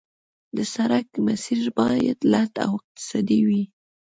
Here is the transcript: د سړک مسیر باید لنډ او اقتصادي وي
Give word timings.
د 0.57 0.57
سړک 0.73 1.07
مسیر 1.25 1.63
باید 1.79 2.17
لنډ 2.31 2.55
او 2.65 2.71
اقتصادي 2.79 3.39
وي 3.47 3.63